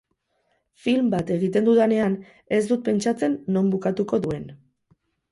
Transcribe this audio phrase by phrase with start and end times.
[0.83, 2.15] Film bat egiten dudanean,
[2.59, 4.49] ez dut pentsatzen non bukatuko duen.